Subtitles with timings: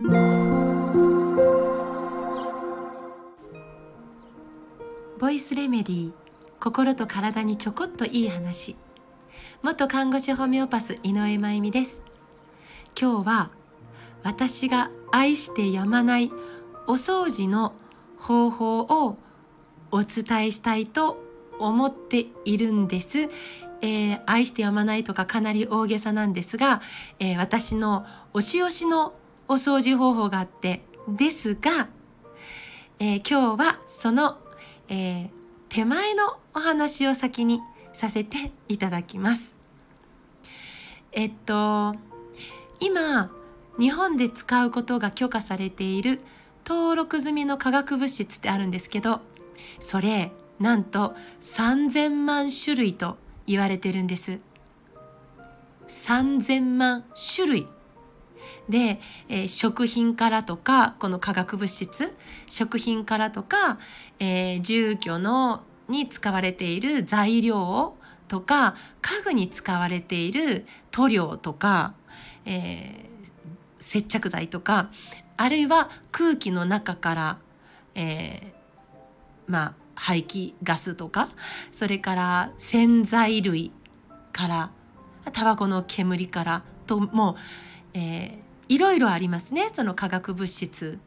[0.00, 0.06] ボ
[5.28, 6.12] イスレメディー
[6.60, 8.76] 心と体にちょこっといい話。
[9.62, 12.04] 元看護師ホメオパス井上真由美です。
[12.96, 13.50] 今日は
[14.22, 16.30] 私が愛してやまない
[16.86, 17.72] お掃除の
[18.18, 19.18] 方法を
[19.90, 21.20] お伝えしたいと
[21.58, 23.28] 思っているんです、
[23.80, 26.82] えー、愛してやまないとかかなり大げさなんですが、
[27.18, 29.17] えー、私の推し推しの
[29.48, 31.88] お掃除方法があってですが、
[32.98, 34.38] えー、今日はその、
[34.88, 35.30] え
[35.68, 37.60] 手前のお話を先に
[37.92, 39.54] させていただきます。
[41.12, 41.94] えっと
[42.80, 43.30] 今
[43.78, 46.20] 日本で使うことが許可されている
[46.66, 49.20] 登録済みの化学物質ってあるんですけど
[49.78, 54.40] それなんと3000万種類と言われてるんです。
[55.88, 57.04] 3000万
[57.36, 57.66] 種類。
[58.68, 62.14] で、えー、食品からとか、この化学物質、
[62.46, 63.78] 食品からとか、
[64.18, 67.96] えー、住居のに使われている材料
[68.28, 71.94] とか、家具に使われている塗料とか、
[72.44, 73.28] えー、
[73.78, 74.90] 接着剤とか、
[75.36, 77.38] あるいは空気の中から、
[77.94, 78.52] え、
[79.46, 81.28] まあ、排気ガスとか
[81.72, 83.72] それから洗剤類
[84.32, 84.70] から
[85.32, 87.34] タバコの煙からともう、
[87.94, 90.98] えー、いろいろありますねその化学物質。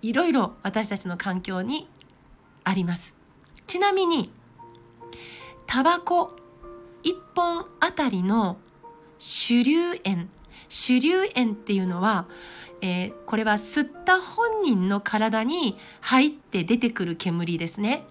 [0.00, 1.88] いろいろ私たちの環境に
[2.64, 3.16] あります。
[3.66, 4.32] ちなみに
[5.66, 6.36] タバコ
[7.04, 8.58] 1本あたりの
[9.18, 10.28] 主流塩
[10.68, 12.26] 主流塩っていうのは
[12.82, 18.04] えー、これは吸った本人の体に入って出てくる煙ですね。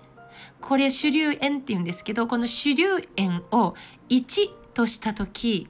[0.61, 2.85] これ主流塩って言うんですけど、この主流
[3.17, 3.75] 塩を
[4.09, 5.67] 1としたとき、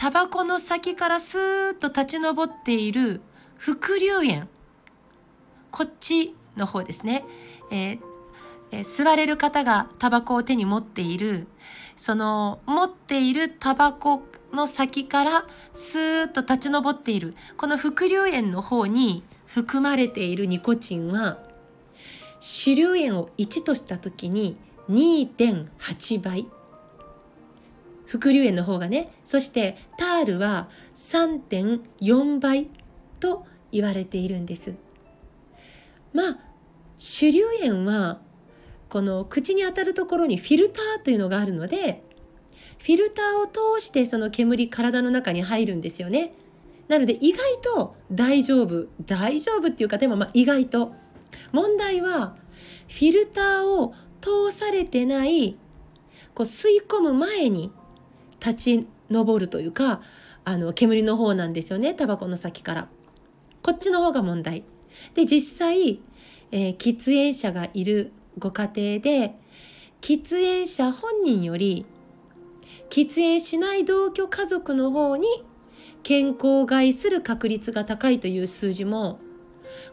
[0.00, 3.20] タバコの先からスーッと立ち上っている
[3.58, 4.48] 副流塩。
[5.70, 7.22] こっちの方ですね。
[7.70, 8.00] えー
[8.70, 11.48] えー、吸われる方がタバコを手に持っている、
[11.96, 14.22] その持っているタバコ
[14.54, 15.44] の先から
[15.74, 21.38] スーッと立ち上っているこの副流炎の方に含まれているニコチンは
[22.40, 24.56] 主流炎を1とした時に
[24.88, 26.46] 2.8倍
[28.10, 32.66] 副流炎の方がねそしてタールは3.4倍
[33.20, 34.74] と言われているんです
[36.12, 36.38] まあ
[36.98, 38.18] 主流炎は
[38.88, 42.02] この口に当たるところにフィルターというのがあるので
[42.80, 46.32] フィルターを通してその煙体の中に入るんですよね。
[46.88, 50.94] なので意外と大丈夫大丈夫っていうかでもまあ意外と
[51.52, 52.34] 問題は
[52.88, 55.52] フィルターを通されてない
[56.34, 57.70] こう吸い込む前に
[58.40, 60.00] 立ち上るというか
[60.44, 62.88] あの煙の方なんですよねタバコの先から
[63.62, 64.64] こっちの方が問題
[65.14, 66.00] で実際、
[66.50, 69.34] えー、喫煙者がいるご家庭で
[70.00, 71.84] 喫煙者本人より
[72.88, 75.26] 喫煙しない同居家族の方に
[76.02, 79.20] 健康を害する確率が高いという数字も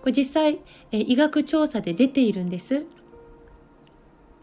[0.01, 0.59] これ実際
[0.91, 2.85] え医学調査で出ているんです。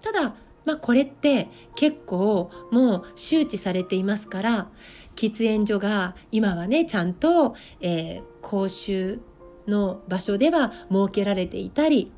[0.01, 0.35] ただ
[0.65, 4.69] まあこれって結構もう周知されていますから
[5.17, 9.21] 喫煙所が今はねちゃんと、えー、公衆
[9.69, 12.13] の場所では設けられていたり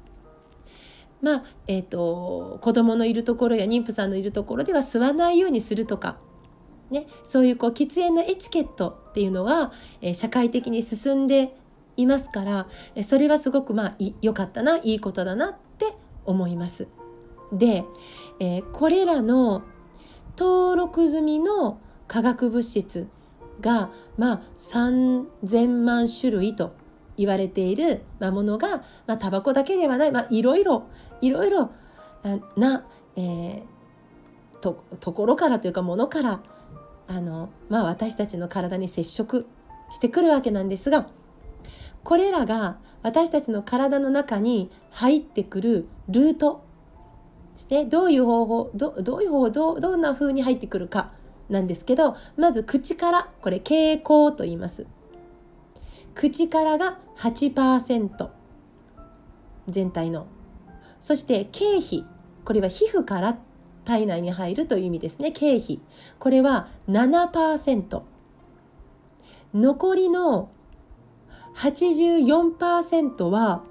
[1.23, 6.19] まあえーと、子どものいるところや妊婦さんのいるところでは吸わないようにするとか
[6.91, 11.57] ね、そういうこう喫煙のエチケットっていうのが、えー、社会的に進んで
[11.97, 12.69] いますから、
[13.03, 16.87] それはすごくまあ良かったないいことだなって思います。
[17.53, 17.85] で、
[18.41, 19.63] えー、これらの
[20.39, 23.09] 登録済みの化学物質
[23.61, 26.75] がまあ3,000万種類と
[27.17, 30.87] 言われている、まあ、ものが、まあ、タバコだけではない、まあ、いろいろ
[31.21, 31.71] いろいろ
[32.57, 32.87] な、
[33.17, 33.63] えー、
[34.61, 36.41] とところからというかものから
[37.09, 39.47] あの、まあ、私たちの体に接触
[39.91, 41.09] してくるわけなんですが
[42.03, 46.66] これらが私たちの体の中に入ってくるルート
[47.57, 51.13] してどういう方法どどういう方法どどんな風に入ってくるか
[51.49, 54.87] なんですけどまず口からこれ傾向と言います。
[56.15, 58.31] 口からが8%
[59.69, 60.27] 全体の。
[61.01, 62.05] そして経費。
[62.45, 63.39] これは皮膚から
[63.85, 65.33] 体内に入るという意味ですね。
[65.33, 65.81] 経費。
[66.19, 68.03] これは7%
[69.55, 70.51] 残りの
[71.55, 73.63] 84%は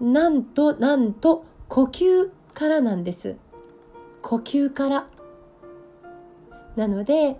[0.00, 3.36] なんとなんと呼吸からなんです。
[4.22, 5.06] 呼吸から。
[6.76, 7.36] なので、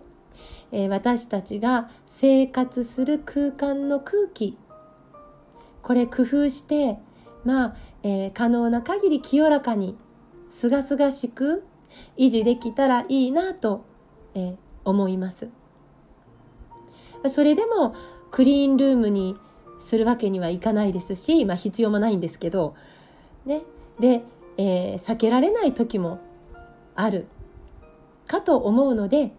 [0.73, 4.57] えー、私たちが生活する空間の空気。
[5.83, 6.99] これ工夫して
[7.45, 9.97] まあ、えー、可能な限り清らかに
[10.51, 11.65] すがすがしく
[12.17, 13.85] 維持できたらいいなと、
[14.35, 15.51] えー、思います。
[17.29, 17.95] それでも
[18.31, 19.37] クリーンルームに
[19.79, 22.75] するわけにはいかないですし、まあ、必要もないんですけど、
[23.45, 23.63] ね、
[24.01, 24.23] で、
[24.65, 26.21] えー、避けられない時も
[26.95, 27.27] ある
[28.29, 29.33] かと思うので、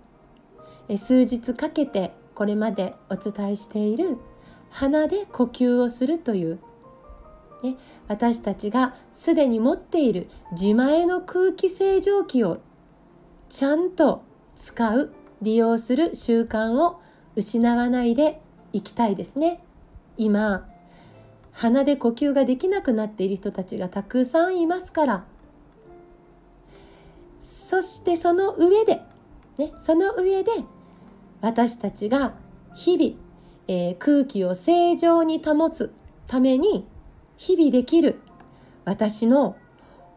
[0.89, 4.17] え数日かけてこれまでお伝えしている
[4.69, 6.59] 鼻で呼吸をするという、
[7.63, 7.77] ね、
[8.09, 12.59] 私たちがすでに持っている自前の空気清浄機を
[13.47, 14.23] ちゃんと
[14.55, 16.99] 使う利用する習慣を
[17.37, 18.41] 失わないで
[18.73, 19.63] いきたいですね。
[20.17, 20.67] 今
[21.53, 25.25] 鼻で呼吸ができなくなっている人たちがたくさんいますから
[27.41, 29.01] そしてその上で、
[29.57, 30.51] ね、その上で
[31.41, 32.33] 私たちが
[32.73, 33.19] 日々、
[33.67, 35.93] えー、空気を正常に保つ
[36.27, 36.87] ために
[37.37, 38.19] 日々できる
[38.85, 39.55] 私の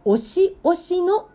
[0.04, 1.28] 推し推しの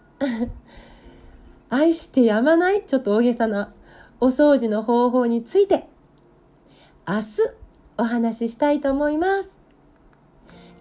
[1.69, 3.73] 愛してやまないちょっと大げさな
[4.19, 5.87] お掃除の方法について
[7.07, 7.23] 明日
[7.97, 9.60] お話ししたいと思います。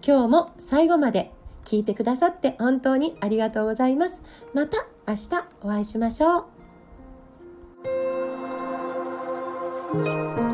[0.05, 1.31] 今日も最後まで
[1.63, 4.21] 聞いてくださって本当にありがとうございます。
[4.53, 5.29] また明日
[5.63, 6.39] お会いしましょ
[10.47, 10.50] う。